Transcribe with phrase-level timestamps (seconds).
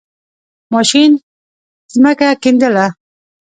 [0.73, 1.11] ماشین
[1.93, 2.85] زَمکه کیندله.